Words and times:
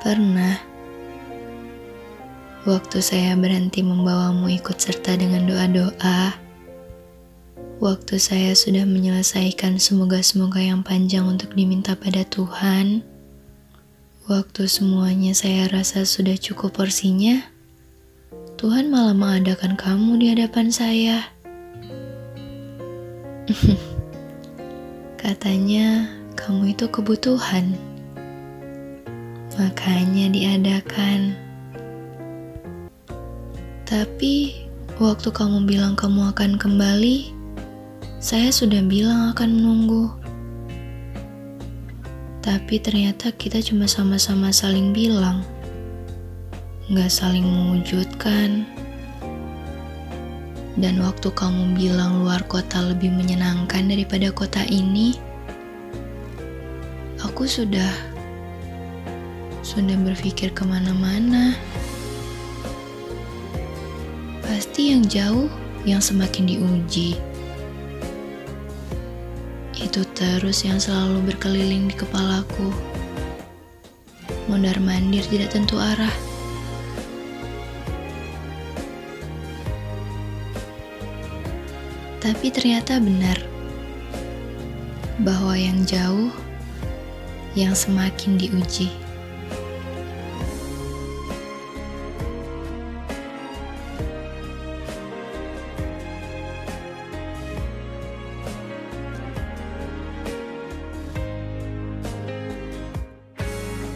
Pernah. 0.00 0.56
Waktu 2.64 3.04
saya 3.04 3.36
berhenti 3.36 3.84
membawamu 3.84 4.48
ikut 4.48 4.80
serta 4.80 5.12
dengan 5.12 5.44
doa-doa. 5.44 6.40
Waktu 7.84 8.16
saya 8.16 8.56
sudah 8.56 8.88
menyelesaikan 8.88 9.76
semoga-semoga 9.76 10.64
yang 10.64 10.80
panjang 10.80 11.28
untuk 11.28 11.52
diminta 11.52 11.92
pada 12.00 12.24
Tuhan. 12.24 13.04
Waktu 14.24 14.72
semuanya 14.72 15.36
saya 15.36 15.68
rasa 15.68 16.08
sudah 16.08 16.40
cukup 16.40 16.80
porsinya. 16.80 17.44
Tuhan 18.56 18.88
malah 18.88 19.12
mengadakan 19.12 19.76
kamu 19.76 20.16
di 20.16 20.26
hadapan 20.32 20.72
saya. 20.72 21.28
Katanya 25.20 26.08
kamu 26.40 26.72
itu 26.72 26.88
kebutuhan. 26.88 27.89
Makanya 29.60 30.32
diadakan. 30.32 31.36
Tapi 33.84 34.56
waktu 34.96 35.28
kamu 35.28 35.68
bilang 35.68 36.00
kamu 36.00 36.32
akan 36.32 36.56
kembali, 36.56 37.28
saya 38.24 38.48
sudah 38.48 38.80
bilang 38.80 39.36
akan 39.36 39.50
menunggu. 39.52 40.08
Tapi 42.40 42.80
ternyata 42.80 43.36
kita 43.36 43.60
cuma 43.60 43.84
sama-sama 43.84 44.48
saling 44.48 44.96
bilang, 44.96 45.44
nggak 46.88 47.12
saling 47.12 47.44
mewujudkan. 47.44 48.64
Dan 50.80 51.04
waktu 51.04 51.28
kamu 51.36 51.76
bilang 51.76 52.24
luar 52.24 52.40
kota 52.48 52.80
lebih 52.80 53.12
menyenangkan 53.12 53.92
daripada 53.92 54.32
kota 54.32 54.64
ini, 54.72 55.20
aku 57.20 57.44
sudah 57.44 58.09
sudah 59.70 59.94
berpikir 60.02 60.50
ke 60.50 60.66
mana-mana. 60.66 61.54
Pasti 64.42 64.90
yang 64.90 65.06
jauh 65.06 65.46
yang 65.86 66.02
semakin 66.02 66.50
diuji. 66.50 67.14
Itu 69.78 70.02
terus 70.18 70.66
yang 70.66 70.82
selalu 70.82 71.22
berkeliling 71.30 71.86
di 71.86 71.94
kepalaku. 71.94 72.74
Mondar-mandir 74.50 75.22
tidak 75.30 75.54
tentu 75.54 75.78
arah. 75.78 76.10
Tapi 82.18 82.50
ternyata 82.50 82.98
benar 82.98 83.38
bahwa 85.22 85.54
yang 85.54 85.86
jauh 85.86 86.34
yang 87.54 87.70
semakin 87.70 88.34
diuji. 88.34 89.09